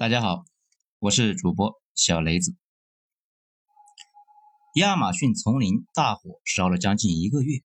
[0.00, 0.46] 大家好，
[0.98, 2.56] 我是主播小雷子。
[4.76, 7.62] 亚马逊丛林大火烧了将近一个月，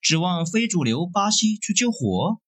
[0.00, 2.40] 指望非主流巴西去救火？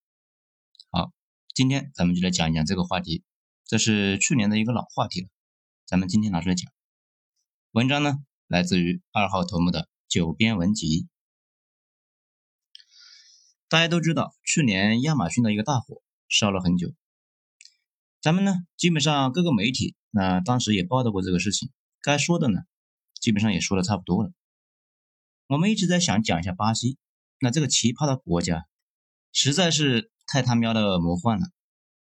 [0.91, 1.13] 好，
[1.55, 3.23] 今天咱们就来讲一讲这个话题。
[3.67, 5.29] 这是去年的一个老话题了，
[5.85, 6.73] 咱们今天拿出来讲。
[7.73, 8.15] 文章呢，
[8.47, 11.09] 来自于二号头目的九编文集。
[13.69, 16.95] 大家都知道，去年亚马逊的一个大火烧了很久。
[18.21, 21.71] 咱们呢，基本上各个媒体那当时也报道过这个事情，
[22.03, 22.61] 该说的呢，
[23.19, 24.31] 基本上也说的差不多了。
[25.47, 26.99] 我们一直在想讲一下巴西，
[27.41, 28.67] 那这个奇葩的国家
[29.33, 31.47] 实在是太他喵的魔幻了。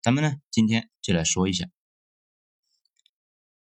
[0.02, 1.68] 咱们呢，今天就来说一下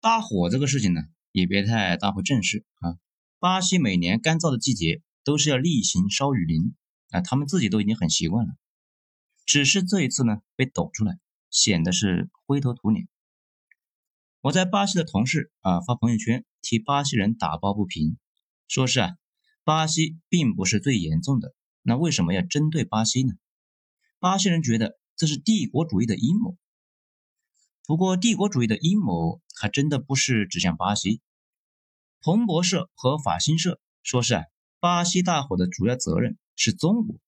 [0.01, 2.97] 大火这个事情呢，也别太当回正事啊。
[3.37, 6.73] 巴西每年干燥的季节都是要例行烧雨林
[7.11, 8.53] 啊，他们自己都已经很习惯了，
[9.45, 11.19] 只是这一次呢，被抖出来。
[11.49, 13.07] 显得是灰头土脸。
[14.41, 18.17] 我在巴西的同事啊发朋友圈替巴西人打抱不平，
[18.67, 19.17] 说是啊，
[19.63, 23.33] 巴西并不是最严重的，那为什么要针对巴西呢？
[24.19, 26.57] 巴西人觉得这是帝国主义的阴谋。
[27.85, 31.21] 不过帝国主义的阴谋还真的不是指向巴西。
[32.21, 34.43] 彭博社和法新社说是啊，
[34.79, 37.19] 巴西大火的主要责任是中国。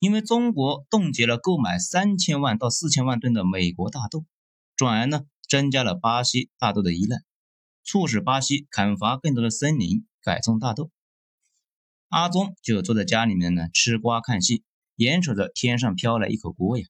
[0.00, 4.24] 因为中国冻结了购买三千万到四千万吨的美国大豆，
[4.74, 7.18] 转而呢增加了巴西大豆的依赖，
[7.84, 10.90] 促使巴西砍伐更多的森林，改种大豆。
[12.08, 14.64] 阿宗就坐在家里面呢吃瓜看戏，
[14.96, 16.86] 眼瞅着天上飘来一口锅呀。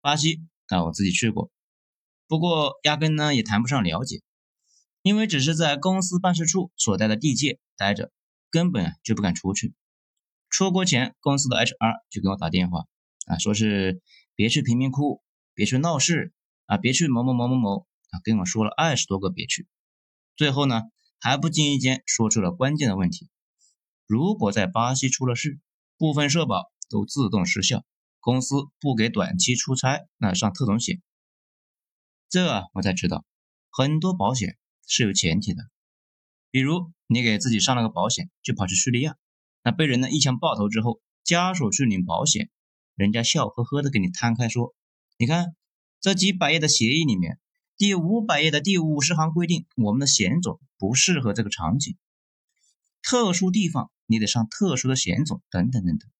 [0.00, 1.52] 巴西啊，我自己去过，
[2.26, 4.22] 不过压根呢也谈不上了解，
[5.02, 8.10] 因为只是在公司办事处所在的地界待着，
[8.50, 9.72] 根本就不敢出去。
[10.52, 12.84] 出国前，公司的 HR 就给我打电话
[13.26, 14.02] 啊，说是
[14.34, 15.22] 别去贫民窟，
[15.54, 16.34] 别去闹市
[16.66, 19.66] 啊，别去某某某某某啊，跟我说了二十多个别去。
[20.36, 20.82] 最后呢，
[21.18, 23.30] 还不经意间说出了关键的问题：
[24.06, 25.58] 如果在巴西出了事，
[25.96, 27.82] 部分社保都自动失效，
[28.20, 31.00] 公司不给短期出差，那上特种险。
[32.28, 33.24] 这我才知道，
[33.70, 35.62] 很多保险是有前提的，
[36.50, 39.16] 比如你给自己上了个保险，就跑去叙利亚。
[39.64, 42.50] 那被人呢一枪爆头之后，家属去领保险，
[42.96, 44.74] 人家笑呵呵的给你摊开说
[45.18, 45.54] ：“你看
[46.00, 47.38] 这几百页的协议里面，
[47.76, 51.96] 第五百页的第五十行规定，我们的险种不适合这个场景，
[53.02, 56.10] 特殊地方你得上特殊的险种，等等等等。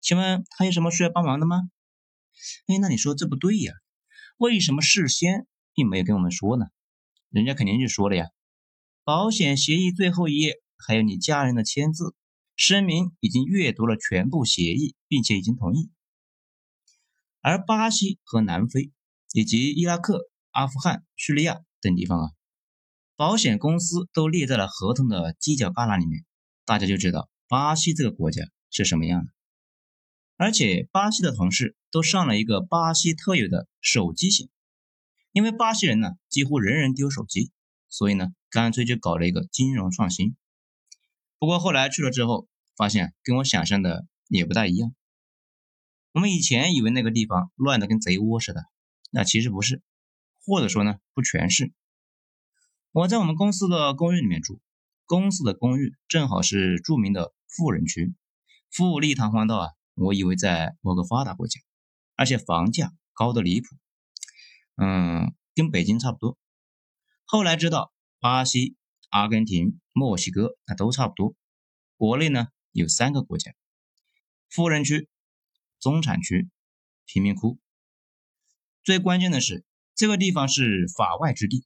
[0.00, 1.56] 请问还有什么需要帮忙的吗？
[2.68, 3.72] 哎，那你说这不对呀？
[4.36, 6.66] 为什么事先并没有跟我们说呢？
[7.28, 8.28] 人家肯定就说了呀，
[9.02, 12.14] 保险协议最后一页还有你家人的签字。”
[12.58, 15.92] 声明已经阅读了全部协议，并且已经同意。
[17.40, 18.90] 而巴西和南非
[19.32, 22.30] 以及伊拉克、阿富汗、叙利亚等地方啊，
[23.14, 26.24] 保险公司都列在了合同的犄角旮旯里面，
[26.64, 29.30] 大家就知道巴西这个国家是什么样的。
[30.36, 34.48] 而且巴西的同事都上了一个巴西特有的手机险，
[35.30, 37.52] 因为巴西人呢几乎人人丢手机，
[37.88, 40.34] 所以呢干脆就搞了一个金融创新。
[41.38, 44.92] 不过后来去了之后，发现跟我想象的也不大一样。
[46.12, 48.64] 我们以前以为那个地方乱的跟贼窝似的，
[49.12, 49.80] 那其实不是，
[50.44, 51.72] 或者说呢不全是。
[52.90, 54.60] 我在我们公司的公寓里面住，
[55.04, 58.14] 公司的公寓正好是著名的富人区，
[58.72, 61.60] 富丽堂皇到啊，我以为在某个发达国家，
[62.16, 63.68] 而且房价高的离谱，
[64.74, 66.36] 嗯，跟北京差不多。
[67.24, 68.74] 后来知道巴西。
[69.10, 71.34] 阿根廷、墨西哥那都差不多。
[71.96, 73.52] 国内呢有三个国家：
[74.48, 75.08] 富人区、
[75.80, 76.48] 中产区、
[77.06, 77.58] 贫民窟。
[78.84, 79.64] 最关键的是，
[79.94, 81.64] 这个地方是法外之地。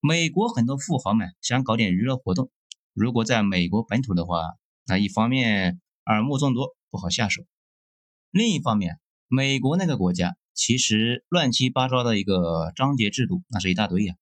[0.00, 2.50] 美国很多富豪们想搞点娱乐活动，
[2.94, 4.54] 如果在美国本土的话，
[4.86, 7.42] 那一方面耳目众多，不好下手；
[8.30, 14.14] 另一方面，美国那个国家其实乱七八糟的一个章节制度那是一大堆呀，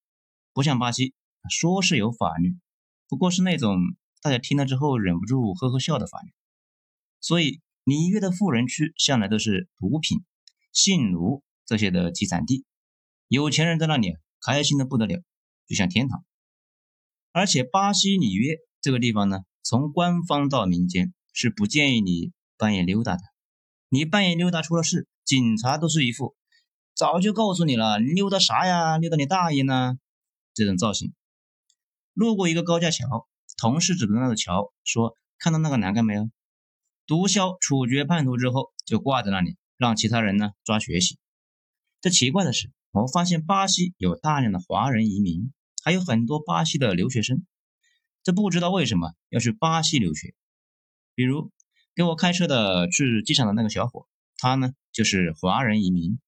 [0.53, 1.15] 不像巴西。
[1.51, 2.57] 说是有法律，
[3.09, 3.79] 不过是那种
[4.23, 6.33] 大家听了之后忍不住呵呵笑的法律。
[7.21, 10.25] 所以，里约的富人区向来都是毒品、
[10.73, 12.65] 性奴这些的集散地，
[13.29, 15.23] 有钱人在那里开心的不得了，
[15.67, 16.25] 就像天堂。
[17.33, 23.23] 而且，巴西里约这个地方呢，从官方到民间是不建议你半夜溜达的。
[23.89, 26.35] 你半夜溜达出了事，警察都是一副
[26.95, 28.99] 早就告诉你了，溜达啥呀？
[28.99, 29.99] 溜达你大爷呢？
[30.55, 31.13] 这种造型。
[32.17, 33.29] 路过一个高架桥，
[33.59, 36.31] 同事指着那个桥说：“看到那个栏杆没有？
[37.07, 41.19] 毒枭处决叛徒之后，就挂在那里，让其他人呢抓学习。”
[42.01, 45.53] 这奇怪的是，我发现巴西有大量的华人移民，
[45.85, 47.45] 还有很多巴西的留学生。
[48.23, 50.35] 这不知道为什么要去巴西留学。
[51.15, 51.53] 比如
[51.95, 54.09] 给我开车的去机场的那个小伙，
[54.39, 56.19] 他呢就是华人移民，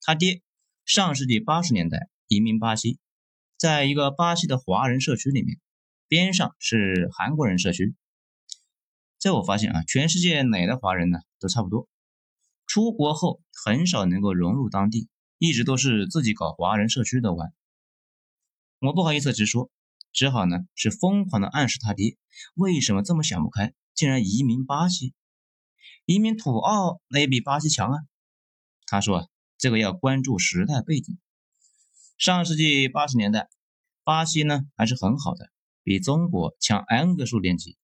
[0.00, 0.40] 他爹
[0.86, 2.98] 上世纪八十年代移民巴西，
[3.58, 5.58] 在一个巴西的华人社区里面，
[6.06, 7.94] 边上是韩国人社区。
[9.18, 11.88] 在我发现啊，全世界哪的华人呢都差不多，
[12.66, 15.08] 出国后很少能够融入当地。
[15.40, 17.52] 一直都是自己搞华人社区的玩，
[18.80, 19.70] 我不好意思直说，
[20.12, 22.16] 只好呢是疯狂的暗示他爹，
[22.56, 25.14] 为什么这么想不开，竟然移民巴西，
[26.06, 28.00] 移民土澳那也比巴西强啊。
[28.84, 29.26] 他说啊
[29.58, 31.16] 这个要关注时代背景，
[32.18, 33.48] 上世纪八十年代，
[34.02, 35.50] 巴西呢还是很好的，
[35.84, 37.78] 比中国强 n 个数年级，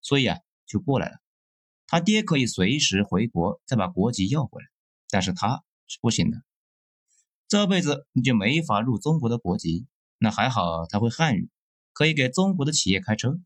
[0.00, 1.18] 所以啊就过来了。
[1.86, 4.68] 他爹可以随时回国再把国籍要回来，
[5.10, 6.42] 但是他是不行的。
[7.48, 9.86] 这辈子你就没法入中国的国籍，
[10.16, 11.50] 那还好他会汉语，
[11.92, 13.38] 可以给中国的企业开车。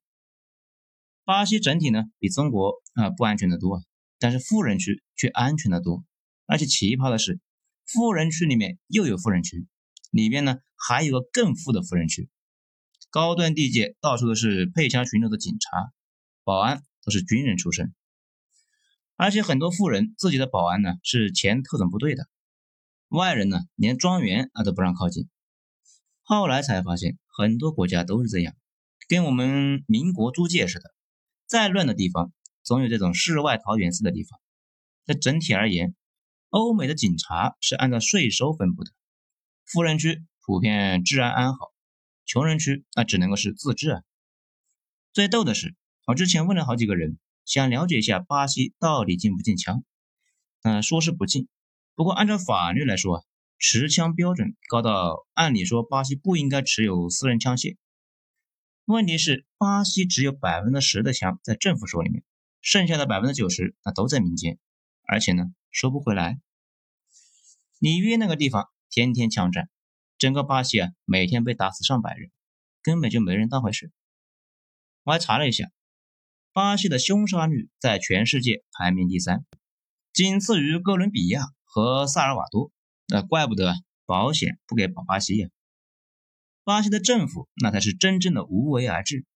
[1.25, 3.83] 巴西整体呢比中国啊不安全的多，
[4.21, 6.05] 但是富人区却安全的多，
[6.47, 7.41] 而且奇葩的是，
[7.85, 9.67] 富人区里面又有富人区，
[10.15, 12.31] 里面呢还有个更富的富人区，
[13.11, 15.93] 高端地界到处都是配枪巡逻的警察，
[16.45, 17.93] 保安都是军人出身，
[19.17, 22.29] 而且很多富人自己的保安呢是前特种部队的。
[23.09, 25.29] 外人呢，连庄园啊都不让靠近。
[26.23, 28.55] 后来才发现，很多国家都是这样，
[29.09, 30.95] 跟我们民国租界似的。
[31.47, 32.33] 再乱的地方，
[32.63, 34.39] 总有这种世外桃源似的地方。
[35.05, 35.97] 在整体而言，
[36.51, 38.93] 欧美的警察是按照税收分布的。
[39.65, 41.73] 富人区普遍治安安好，
[42.27, 44.03] 穷人区那只能够是自治啊。
[45.13, 45.75] 最逗的是，
[46.07, 49.83] 我之前问了好几个人，想了解一下巴西到底禁不禁枪，
[50.63, 51.49] 嗯，说是不禁。
[51.95, 53.27] 不过，按照法律来说，
[53.59, 57.77] 持枪标准高到按理说巴西不应该持有私人枪械。
[58.85, 62.23] 问题是，巴西只有百分之十的枪在政府手里面，
[62.61, 64.59] 剩下的百分之九十那都在民间，
[65.07, 66.39] 而且呢收不回来。
[67.79, 69.69] 里约那个地方天天枪战，
[70.19, 72.31] 整个巴西啊每天被打死上百人，
[72.81, 73.91] 根本就没人当回事。
[75.02, 75.73] 我还查了一下，
[76.52, 79.44] 巴西的凶杀率在全世界排名第三，
[80.12, 81.49] 仅次于哥伦比亚。
[81.67, 82.70] 和萨尔瓦多，
[83.08, 83.75] 那怪不得
[84.06, 85.49] 保险不给保巴西呀。
[86.62, 89.26] 巴西的政府那才是真正的无为而治。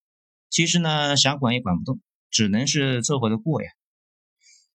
[0.48, 2.00] 其实呢，想管也管不动，
[2.30, 3.68] 只能是凑合着过呀。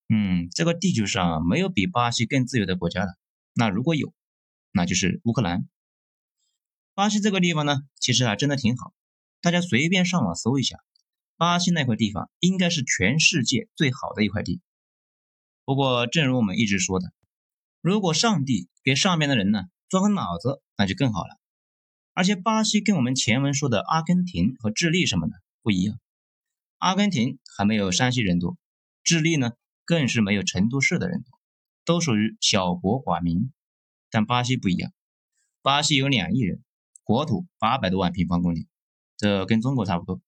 [0.09, 3.13] 嗯，这个地球上没有比巴西更自由的国家了。
[3.53, 4.13] 那如果有，
[4.74, 5.68] 那就是乌克兰。
[6.96, 8.94] 巴西这个地方呢，其实还真的挺好。
[9.40, 10.78] 大家随便上网搜一下，
[11.38, 14.62] 巴西那块地方应该是全世界最好的一块地。
[15.64, 17.14] 不过，正如我们一直说的。
[17.81, 21.38] 如果上帝给上面的人呢装个脑子，那就更好了。
[22.14, 26.00] 而且巴西跟我们前文说的阿根廷和智利什么的不一样，
[26.80, 28.58] 阿根廷还没有山西人多，
[29.04, 29.52] 智利呢
[29.86, 31.40] 更是没有成都市的人多，
[31.86, 33.52] 都属于小国寡民。
[34.13, 34.94] 但巴西不一样，
[35.63, 36.63] 巴西有两亿人，
[37.04, 38.68] 国土八百多万平方公里，
[39.18, 40.21] 这跟中国差不多。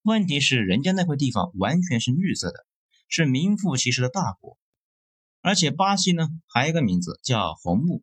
[0.00, 2.64] 问题是人家那块地方完全是绿色的，
[3.06, 4.56] 是名副其实的大国。
[5.42, 8.02] 而且巴西呢，还有一个名字叫红木，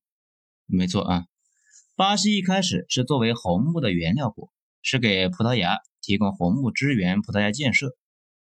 [0.67, 1.25] 没错啊。
[1.95, 4.51] 巴西一开始是作为红木的原料国，
[4.83, 7.97] 是给葡萄牙提供红木支援葡萄牙建设，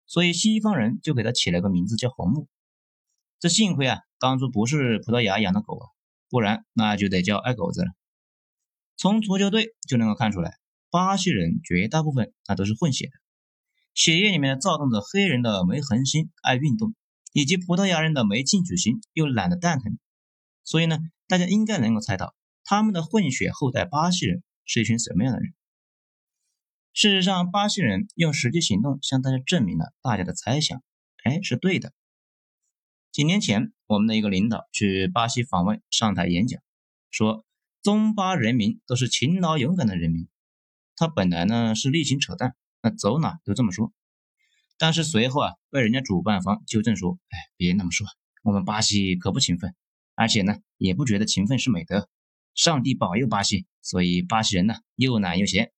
[0.07, 2.49] 所以西方人就给它起了个名字叫红木。
[3.39, 5.87] 这幸亏啊，当初不是葡萄牙养的狗啊，
[6.31, 7.89] 不然那就得叫爱狗子了。
[8.97, 10.57] 从足球队就能够看出来，
[10.91, 13.13] 巴西人绝大部分那都是混血的，
[13.93, 16.95] 血液里面躁动着黑人的没恒心，爱运动。
[17.33, 20.01] 以及葡萄牙人的没进取心，又懒得蛋疼，
[20.65, 22.35] 所以呢，大家应该能够猜到，
[22.65, 25.55] 他们的混血后代巴西人是一群什么样的人。
[26.93, 30.83] 事实上，巴西人用实际行动向大家证明了大家的猜想，
[31.23, 31.93] 哎，是对的。
[33.13, 36.63] 几年前，我们的一个领导去巴西访问，上台演讲，
[37.11, 37.45] 说
[37.83, 40.29] 中巴人民都是勤劳勇敢的人民。
[40.95, 43.93] 他本来呢是例行扯淡，那走哪都这么说。
[44.79, 48.07] 但是随后啊，被人家主办方纠正说：“哎，别那么说，
[48.45, 49.75] 我们巴西可不勤奋，
[50.15, 52.09] 而且呢，也不觉得勤奋是美德。
[52.55, 55.73] 上帝保佑巴西，所以巴西人呢又懒又闲。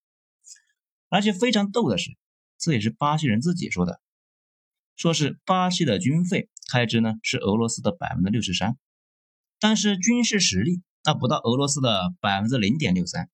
[1.09, 2.11] 而且非常逗的是，
[2.59, 4.03] 这也是巴西人自己说的，
[4.97, 8.77] 说是巴西的军费开支呢是俄罗斯的百分之六十三，
[9.59, 13.31] 但是军事实力那不到俄罗斯的百分之零点六三。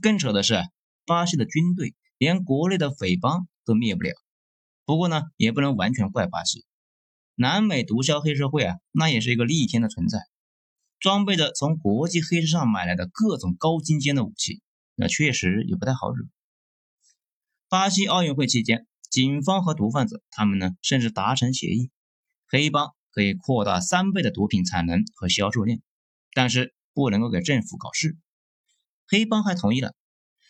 [0.00, 0.62] 更扯的是，
[1.04, 4.12] 巴西的军队连国内的匪帮都灭不了。”
[4.86, 6.64] 不过呢，也不能完全怪巴西，
[7.34, 10.20] 南美毒枭黑社会啊，那也是一个逆天的存在。
[11.00, 14.62] 装备着从国际黑市上买来的各种高精尖的武器，
[14.94, 16.24] 那确实也不太好惹。
[17.68, 21.90] 巴西奥运会期间，警方和毒贩子他们呢，甚至达成协议，
[22.46, 25.80] 黑帮可以扩大三倍的毒品产能和销售量，
[26.34, 28.18] 但是不能够给政府搞事。
[29.08, 29.94] 黑帮还同意了，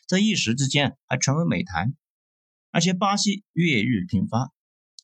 [0.09, 1.95] 在一时之间还成为美谈。
[2.73, 4.51] 而且巴西越狱频发，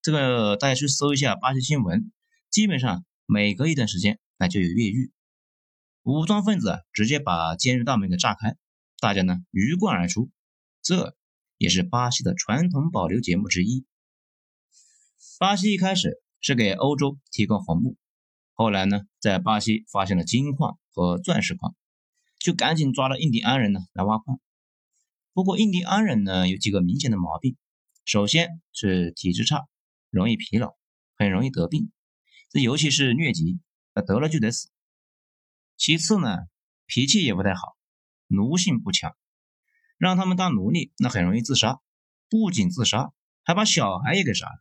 [0.03, 2.11] 这个大家去搜一下巴西新闻，
[2.51, 5.13] 基本上每隔一段时间那就有越狱。
[6.03, 8.57] 武装分子直接把监狱大门给炸开，
[8.99, 10.33] 大家呢鱼贯而出，
[10.83, 11.17] 这
[11.63, 13.87] 也是巴西的传统保留节目之一。
[15.39, 17.97] 巴西一开始是给欧洲提供红木，
[18.53, 21.77] 后来呢在巴西发现了金矿和钻石矿，
[22.41, 24.41] 就赶紧抓了印第安人呢来挖矿。
[25.33, 27.57] 不过印第安人呢有几个明显的毛病，
[28.05, 29.69] 首先是体质差，
[30.11, 30.75] 容易疲劳，
[31.17, 31.93] 很容易得病，
[32.51, 33.61] 这尤其是疟疾，
[33.95, 34.69] 那得了就得死。
[35.77, 36.39] 其次呢，
[36.87, 37.77] 脾气也不太好，
[38.27, 39.15] 奴性不强，
[40.03, 41.81] 让他们当奴隶，那很容易自杀。
[42.29, 43.13] 不仅自杀，
[43.45, 44.61] 还把小孩也给杀了，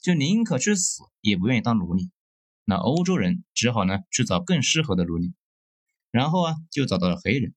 [0.00, 2.12] 就宁可去死，也不愿意当奴隶。
[2.64, 5.34] 那欧洲人只好呢去找更适合的奴隶，
[6.12, 7.56] 然后啊就找到了黑人。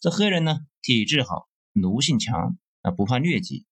[0.00, 3.66] 这黑人呢体质好，奴性强，啊不怕疟疾。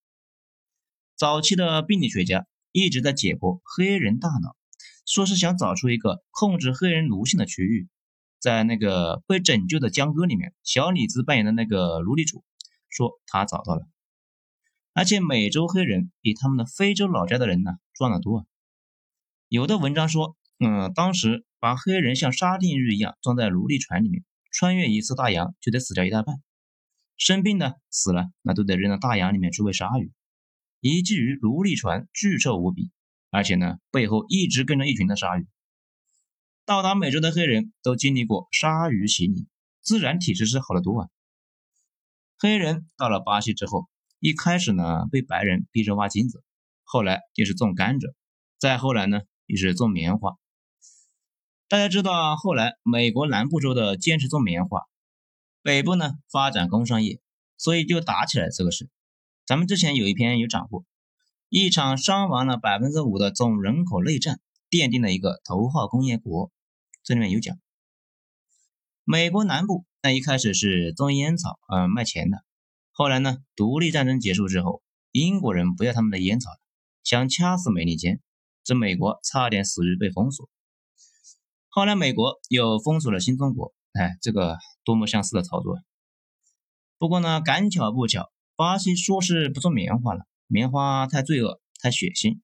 [1.16, 4.54] 早期的病理学家一直在解剖黑人大脑，
[5.06, 7.88] 说是想找出一个控制黑人奴性的区域。
[8.42, 12.42] 在那个被拯救的江歌里面，小李子扮演的那个奴隶主
[12.90, 13.86] 说他找到了，
[14.92, 18.44] 而且美洲黑人比他们的非洲老家的人呢赚得多。
[19.46, 26.42] 有的文章说，嗯，当时把黑人像沙丁鱼一样装在奴隶船里面，穿越一次大洋就得死掉一大半，
[27.16, 30.10] 生病的死了那都得扔到大洋里面去喂鲨鱼，
[30.80, 32.90] 以至于奴隶船巨臭无比，
[33.30, 35.46] 而且呢背后一直跟着一群的鲨鱼。
[36.64, 39.48] 到达美洲的黑人都经历过鲨鱼洗礼，
[39.80, 41.08] 自然体质是好得多啊。
[42.38, 43.88] 黑人到了巴西之后，
[44.20, 46.44] 一开始呢被白人逼着挖金子，
[46.84, 48.14] 后来又是种甘蔗，
[48.58, 50.36] 再后来呢又是种棉花。
[51.68, 54.82] 大家知道，后来美国南部州的坚持种棉花，
[55.62, 57.20] 北部呢发展工商业，
[57.56, 58.88] 所以就打起来这个事。
[59.44, 60.84] 咱们之前有一篇有讲过，
[61.48, 64.40] 一场伤亡了百分之五的总人口内战。
[64.72, 66.50] 奠定了一个头号工业国，
[67.02, 67.58] 这里面有讲。
[69.04, 72.42] 美国南部那一开始是种烟草，呃，卖钱的。
[72.90, 76.58] 后来呢，独立战争结束之后，英国人不要他们的烟草了，
[77.04, 78.22] 想掐死美利坚，
[78.64, 80.48] 这美国差点死于被封锁。
[81.68, 85.80] 后来美国又封锁了新中国，哎，这个多么相似的操作。
[86.96, 92.40] 不过呢，赶巧不巧，巴西说是不种棉花了，棉花太罪恶，太血腥。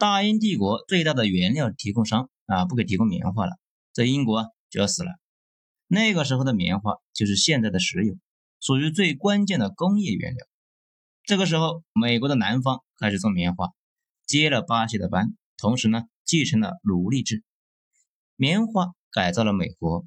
[0.00, 3.58] 大英帝国最大的原料提供商啊，不给提供棉花了，
[3.92, 5.10] 这英国就要死了。
[5.88, 8.16] 那个时候的棉花就是现在的石油，
[8.60, 10.46] 属于最关键的工业原料。
[11.24, 13.74] 这个时候，美国的南方开始种棉花，
[14.24, 17.44] 接了巴西的班，同时呢，继承了奴隶制。
[18.36, 20.06] 棉花改造了美国。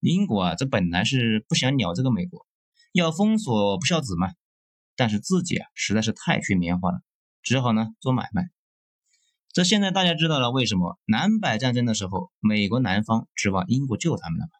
[0.00, 2.44] 英国啊，这本来是不想鸟这个美国，
[2.90, 4.32] 要封锁不孝子嘛，
[4.96, 7.02] 但是自己啊实在是太缺棉花了，
[7.40, 8.50] 只好呢做买卖。
[9.58, 14.52] 这现在大家知道了为什么南北战争的时候，美国南方指望英国救他们了吧？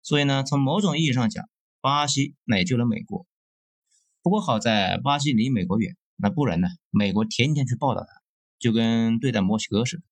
[0.00, 1.46] 所以呢，从某种意义上讲，
[1.82, 3.26] 巴西也救了美国。
[4.22, 8.08] 不过好在巴西离美国远，那不然呢，美国天天去报道他，
[8.58, 10.02] 就跟对待墨西哥似的。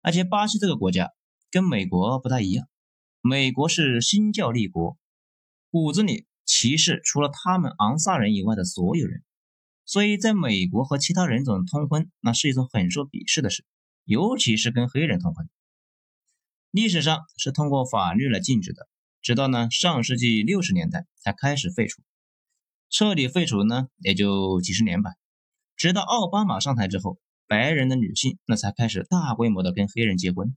[0.00, 1.12] 而且巴西这个国家
[1.50, 2.66] 跟美国不太一样，
[3.20, 4.96] 美国是新教立国，
[5.70, 9.22] 骨子里歧视除了他们昂萨人以外的所有人。
[9.88, 13.64] 所以，在美国和其他人种通婚，那是一种很受鄙视的事，
[14.04, 15.48] 尤其是跟黑人通婚。
[16.70, 18.86] 历史上是通过法律来禁止的，
[19.22, 22.02] 直到呢上世纪六十年代才开始废除。
[22.90, 25.12] 彻底废除呢，也就几十年吧。
[25.74, 30.54] 直到奥巴马上台之后，白人的女性那才开始大规模的跟黑人结婚，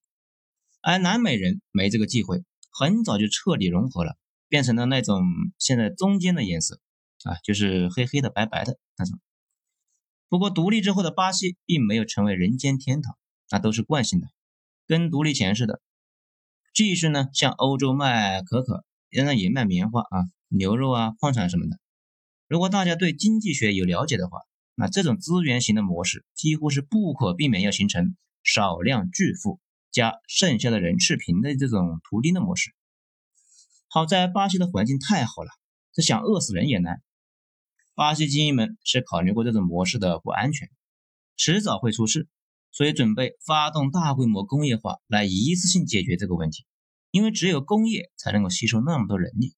[0.82, 4.18] 而南美人没这个机会，很早就彻底融合了，
[4.50, 5.24] 变成了那种
[5.58, 6.82] 现在中间的颜色。
[7.24, 8.80] 啊，就是黑黑的、白白的
[10.30, 13.18] 不过独立之后的巴西并没有成为人间天堂，
[13.50, 14.28] 那都是惯性的，
[14.88, 15.82] 跟独立前似的。
[16.74, 21.78] 继续呢，向欧洲卖可可，现在也卖棉花啊、牛肉啊、矿产什么的。
[22.48, 24.40] 如果大家对经济学有了解的话，
[24.76, 29.60] 那这种资源型的模式几乎是不可避免要形成少量巨富
[29.92, 32.74] 加剩下的人赤贫的这种图钉的模式。
[33.90, 35.50] 好在巴西的环境太好了，
[35.92, 37.02] 这想饿死人也难。
[38.02, 40.72] 巴西精英们是考虑过这种模式的不安全，
[41.38, 42.28] 迟早会出事，
[42.72, 46.66] 所以准备发动大规模工业化来一次性解决这个问题。
[47.12, 49.54] 因为只有工业才能够吸收那么多人力，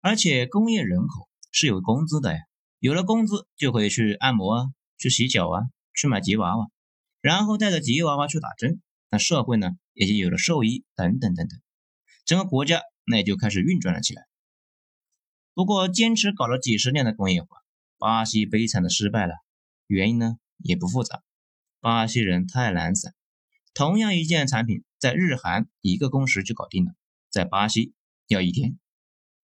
[0.00, 2.40] 而且工业人口是有工资的呀，
[2.80, 4.66] 有了工资就可以去按摩啊，
[4.98, 5.62] 去洗脚啊，
[5.94, 6.66] 去买吉娃娃，
[7.20, 11.60] 然后带着吉娃娃去打针，那社会呢也就有了兽医等等等等，
[12.24, 14.24] 整个国家那也就开始运转了起来。
[15.54, 17.48] 不过坚持搞了几十年的工业化，
[17.98, 19.34] 巴西悲惨的失败了，
[19.86, 21.22] 原因呢也不复杂，
[21.80, 23.14] 巴西人太懒散，
[23.74, 24.84] 同样一件产品。
[25.00, 26.90] 在日韩一个工时就搞定了，
[27.30, 27.94] 在巴西
[28.26, 28.80] 要一天，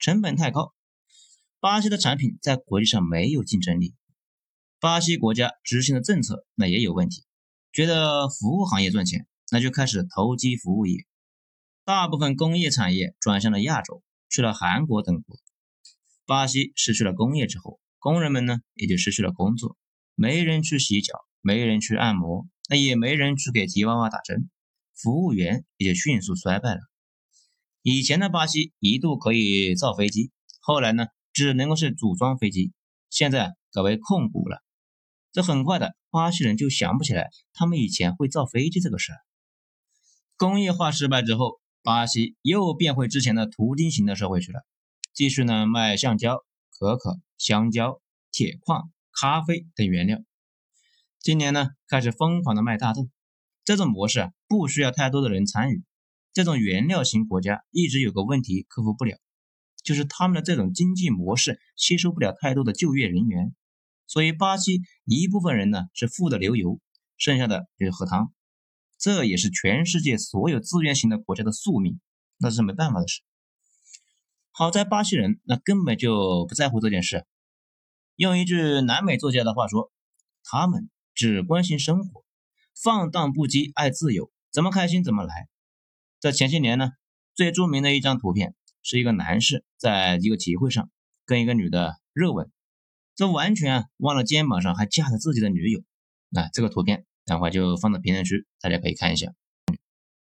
[0.00, 0.74] 成本太高。
[1.60, 3.94] 巴西的产品在国际上没有竞争力。
[4.80, 7.24] 巴西国家执行的政策那也有问题，
[7.72, 11.06] 觉得服务行业赚钱，那就开始投机服务业。
[11.84, 15.38] 大部分工业产业转向了亚洲，去了韩国等国。
[16.26, 19.78] 巴西失去了工业之后，工人们呢也就失去了工作，
[20.14, 24.50] 没人去洗脚，没人去按摩，那也没人去给吉娃娃打针。
[24.94, 26.80] 服务员也就迅速衰败了。
[27.80, 30.30] 以前的巴西一度可以造飞机，
[30.60, 32.74] 后来呢，只能够是组装飞机，
[33.08, 34.62] 现在改为控股了。
[35.32, 39.18] 这很快的，巴西人就想不起来他们以前会造飞机这个事儿。
[40.36, 44.60] 工业化失败之后，巴西又变回之前的图钉型的社会去了，
[45.14, 46.44] 继续呢卖橡胶、
[46.78, 48.00] 可可、香蕉、
[48.30, 50.18] 铁矿、咖啡等原料。
[51.20, 53.08] 今年呢，开始疯狂的卖大豆。
[53.64, 55.82] 这种模式啊，不需要太多的人参与。
[56.32, 59.16] 这种原料型国家一直有个问题克服不了，
[59.82, 63.54] 就是他们的这种经济模式吸收不了太多的就业人员。
[64.06, 66.78] 所以巴西一部分人呢是富的流油，
[67.16, 68.32] 剩下的就是喝汤。
[68.98, 72.00] 这也是全世界所有资源型的国家的宿命，
[72.38, 73.22] 那是没办法的事。
[74.56, 77.26] 好在巴西人那根本就不在乎这件事。
[78.14, 79.90] 用一句南美作家的话说，
[80.44, 82.24] 他们只关心生活。
[82.80, 85.48] 放荡不羁，爱自由，怎么开心怎么来。
[86.20, 86.92] 在前些年呢，
[87.34, 90.88] 最著名的一张图片是一个男士在一个集会上
[91.26, 92.48] 跟一个女的热吻，
[93.16, 95.82] 这完全忘了肩膀上还架着自己的女友。
[96.28, 99.34] 那这个图片等会就放到评论区，大家可以看一下。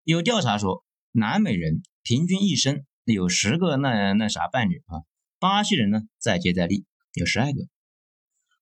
[0.04, 5.04] 有调查说，南美人平均一生有十个那那啥伴侣啊，
[5.40, 7.68] 巴西人呢再接再厉，有十二个，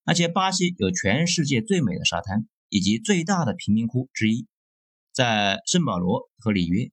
[0.06, 2.47] 而且巴西有全世界最美的沙滩。
[2.73, 4.47] 以及最大的贫民窟之一，
[5.12, 6.89] 在圣保罗和里约，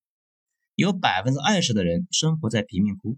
[0.75, 3.17] 有百分之二十的人生活在贫民窟。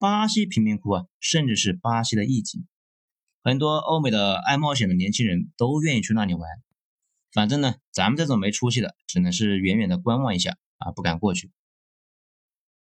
[0.00, 2.66] 巴西贫民窟啊，甚至是巴西的一景。
[3.44, 6.42] 很多欧美的爱冒险的年轻人都愿意去那里玩。
[7.32, 11.52] 反正呢，咱们这种没出息的，只能是远远的观望一下啊，不敢过去。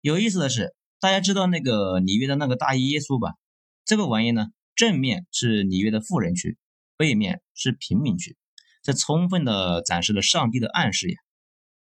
[0.04, 3.36] 有意思的是，大家知道那个里约的那个大耶稣吧？
[3.86, 6.58] 这个玩意呢，正面是里约的富人区，
[6.98, 8.36] 背面是贫民区。
[8.82, 11.16] 这充分的展示了上帝的暗示呀！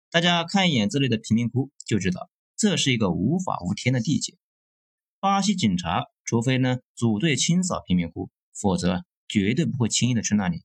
[0.09, 4.33] 大家看一眼这里的贫民窟，就知道这是一个无法无天的地界。
[5.19, 10.63] 巴西警察除非呢组队清扫贫民窟，否则绝对不会轻易的去那里。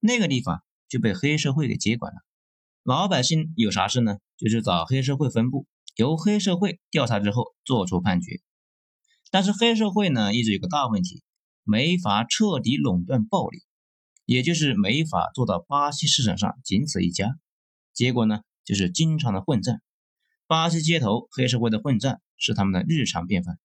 [0.00, 2.18] 那个地方就被黑社会给接管了。
[2.82, 5.64] 老百姓有啥事呢，就去找黑社会分部，
[5.96, 8.40] 由黑社会调查之后做出判决。
[9.30, 11.22] 但是黑社会呢一直有个大问题，
[11.64, 13.64] 没法彻底垄断暴利。
[14.24, 17.38] 也就是没法做到巴西市场上仅此一家，
[17.92, 19.82] 结果呢就是经常的混战。
[20.48, 23.60] 巴西街头黑社会的混战是他们的日常便饭。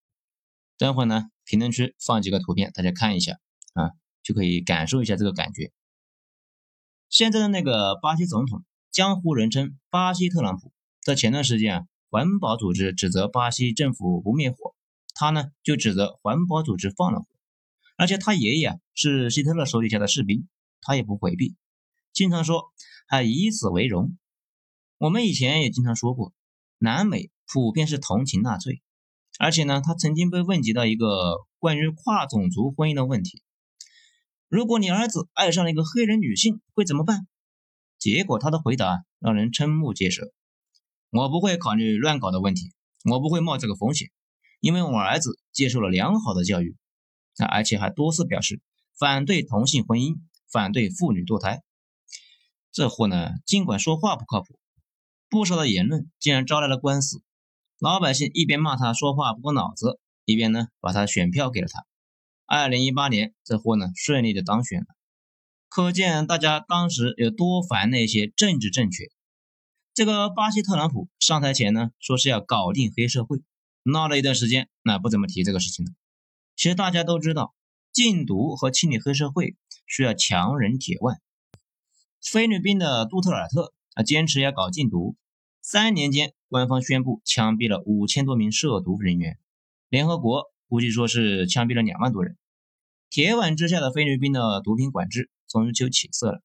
[0.78, 3.40] 等会呢评论区放几个图片，大家看一下
[3.74, 3.90] 啊，
[4.22, 5.72] 就可以感受一下这个感觉。
[7.08, 14.74] 现在的那个巴西总统，江湖人称巴西特朗普，在前段时间啊，环保组织指责巴西政府不灭火，
[15.14, 17.26] 他呢就指责环保组织放了火。
[17.96, 20.46] 而且他爷爷啊是希特勒手底下的士兵，
[20.82, 21.56] 他也不回避，
[22.12, 22.70] 经常说
[23.06, 24.18] 还以此为荣。
[24.98, 26.34] 我们以前也经常说过，
[26.76, 28.82] 南美普遍是同情纳粹，
[29.38, 33.42] 而且呢，他曾经被问及到一个关于跨种族婚姻的问题：
[34.48, 37.26] 如果你儿子爱上了一个黑人女性，会怎么办？
[37.98, 40.30] 结果他的回答让人瞠目结舌：
[41.12, 42.72] 我不会考虑乱搞的问题，
[43.04, 44.10] 我不会冒这个风险，
[44.60, 46.74] 因为我儿子接受了良好的教育。
[47.36, 48.62] 那而且还多次表示
[48.98, 50.16] 反对同性婚姻，
[50.50, 51.62] 反对妇女堕胎。
[52.72, 54.58] 这货呢，尽管说话不靠谱，
[55.28, 57.22] 不少的言论竟然招来了官司。
[57.78, 61.84] 老百姓一边骂他说话不过脑子，一边呢把他选票给了他。
[62.46, 64.86] 二零一八年，这货呢顺利的当选了。
[65.68, 69.10] 可见大家当时有多烦那些政治正确。
[69.94, 73.42] 这个巴西特朗普上台前呢，说是要搞定黑社会，
[73.82, 75.92] 闹了一段时间，那不怎么提这个事情了。
[76.56, 77.54] 其实大家都知道，
[77.92, 79.54] 禁毒和清理黑社会
[79.86, 81.20] 需要强人铁腕。
[82.22, 85.14] 菲律宾的杜特尔特啊，坚持要搞禁毒，
[85.60, 89.38] 三年间官方宣布枪毙了五千多名涉毒人员，
[89.90, 92.38] 联合国估计说是枪毙了两万多人。
[93.10, 96.40] 铁腕之下的菲律宾的毒品管制终究起色了。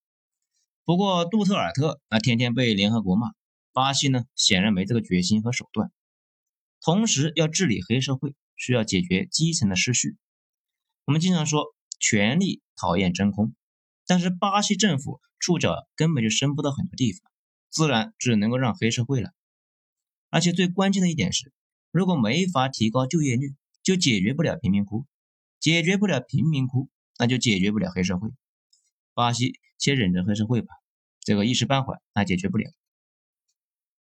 [0.84, 3.32] 不过杜特尔特啊，天天被联合国骂，
[3.78, 5.92] 巴西呢显然没这个决心和手段。
[6.82, 10.18] 同时要治理黑社会，需要解决基层的失序。
[11.06, 13.54] 我们经常说权力讨厌真空，
[14.08, 17.22] 但是巴西政府触角根本就伸不到很多地方，
[17.70, 19.30] 自然只能够让黑社会了。
[20.32, 21.54] 而且最关键的一点是，
[21.92, 25.06] 如果没法提高就业率，就解决不了贫民窟。
[25.60, 28.32] 解决不了贫民窟，那就解决不了黑社会。
[29.14, 30.74] 巴西先忍着黑社会吧，
[31.20, 32.72] 这个一时半会儿那解决不了。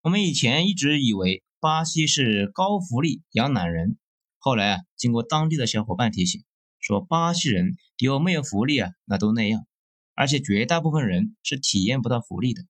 [0.03, 3.99] 我们以前一直以为巴西是高福利养懒人，
[4.39, 6.43] 后来啊，经过当地的小伙伴提醒，
[6.79, 9.67] 说巴西人有没有福利啊，那都那样，
[10.15, 12.63] 而且绝大部分人是体验不到福利的。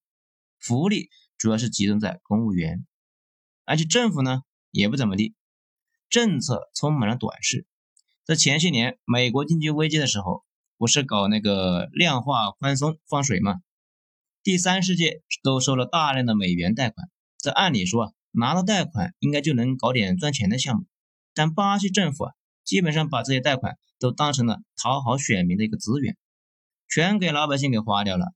[0.59, 2.85] 福利主要是集中在公务员，
[3.63, 5.33] 而且政府呢也不怎么地，
[6.09, 7.65] 政策充满了短视。
[8.25, 10.43] 在前些年美国经济危机的时候，
[10.77, 13.61] 不是搞那个量化宽松放水吗？
[14.43, 17.09] 第三世界都收了大量的美元贷款，
[17.41, 20.86] 这按理说，拿到贷款应该就能搞点赚钱的项目，
[21.34, 26.15] 但巴西政府啊，基本上把这些贷款都当成了讨好选民的一个资源，
[26.88, 28.27] 全给老百姓给花掉了。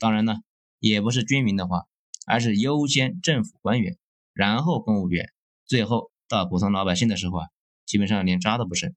[0.00, 0.36] 当然呢，
[0.80, 1.84] 也不是军民的花，
[2.26, 3.98] 而是优先政府官员，
[4.32, 5.30] 然后公务员，
[5.66, 7.48] 最后到普通老百姓的时候啊，
[7.84, 8.94] 基本上连渣都不剩。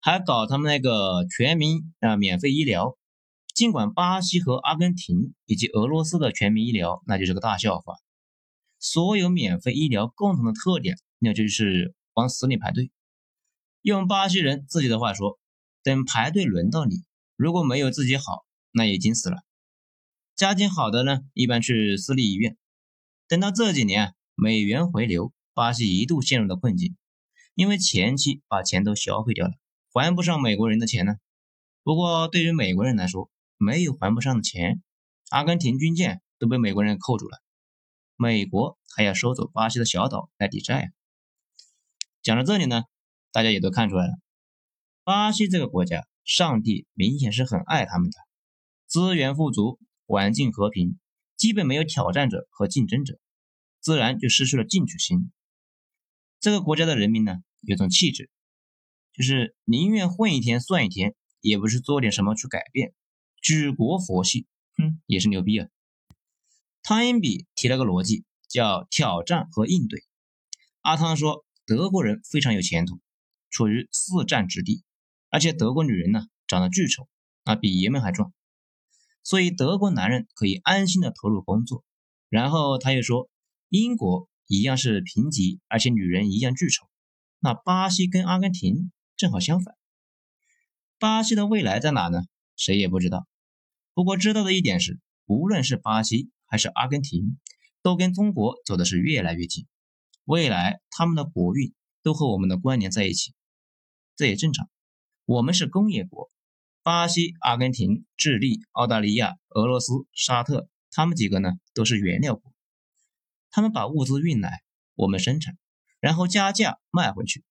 [0.00, 2.98] 还搞他们那个全民啊免费医疗，
[3.54, 7.94] 尽管巴西和阿根廷以及俄罗斯的全民医疗那就是个大笑话，
[8.84, 12.90] 所有免费医疗共同的特点那就是往死里排队。
[13.80, 15.38] 用巴西人自己的话说，
[15.82, 17.02] 等排队轮到你，
[17.34, 19.38] 如果没有自己好，那已经死了。
[20.36, 22.58] 家境好的呢，一般去私立医院。
[23.26, 26.94] 等到这几年美元回流，巴西一度陷入了困境，
[27.54, 29.54] 因为前期把钱都消费掉了。
[29.94, 31.14] 还不上美国人的钱呢。
[31.82, 34.82] 不过对于美国人来说，没有还不上的钱。
[35.30, 37.42] 阿根廷军舰都被美国人扣住了，
[38.16, 40.88] 美国还要收走巴西的小岛来抵债啊。
[42.22, 42.84] 讲到这里呢，
[43.32, 44.12] 大家也都看出来了，
[45.02, 48.16] 巴西这个国家，上帝明显是很爱他们的，
[48.86, 50.98] 资源富足，环境和平，
[51.36, 53.18] 基本没有挑战者和竞争者，
[53.80, 55.30] 自然就失去了进取心。
[56.40, 58.30] 这个国家的人民呢，有种气质。
[59.12, 62.92] 就是宁愿混一天算一天，也不是做点什么去改变。
[63.40, 64.46] 举国佛系，
[64.76, 65.68] 哼，也是牛逼啊！
[66.84, 70.04] 汤因比提了个逻辑，叫挑战和应对。
[70.82, 73.00] 阿汤说，德国人非常有前途，
[73.48, 74.84] 处于四战之地，
[75.30, 77.08] 而且德国女人呢长得巨丑，
[77.44, 78.34] 啊，比爷们还壮，
[79.22, 81.82] 所以德国男人可以安心的投入工作。
[82.28, 83.30] 然后他又说，
[83.70, 86.86] 英国一样是贫瘠，而且女人一样巨丑，
[87.40, 88.92] 那巴西跟阿根廷。
[89.16, 89.76] 正好相反，
[90.98, 92.24] 巴西的未来在哪呢？
[92.56, 93.28] 谁也不知道。
[93.94, 97.38] 不过知道的一点是，无论是巴西还是阿根廷，
[97.82, 99.66] 都跟中国走的是越来越近。
[100.24, 103.34] 未来他们的国运都和我们的关联在一起，
[104.16, 104.68] 这也正常。
[105.24, 106.30] 我们是工业国，
[106.82, 112.52] 巴西、阿根廷、智利、澳大利亚、俄罗斯、沙特，他们几个呢都是原料国。
[113.50, 114.62] 他们把物资运来，
[114.94, 115.56] 我们生产，
[116.00, 117.44] 然后加价卖回去。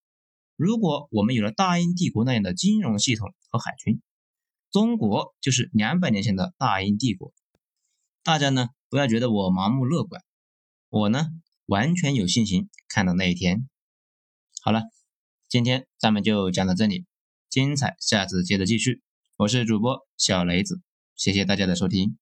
[0.55, 4.01] 如果我们有了大英帝国那样的金融系统和海军，
[4.71, 7.33] 中国就是两百年前的大英帝国。
[8.23, 10.21] 大家呢不要觉得我盲目乐观，
[10.89, 11.25] 我呢
[11.65, 13.67] 完全有信心看到那一天。
[14.61, 14.83] 好了，
[15.49, 17.03] 今天咱们就讲到这里，
[17.49, 19.01] 精彩下次接着继续。
[19.35, 20.79] 我是主播小雷子，
[21.15, 22.19] 谢谢大家的收听。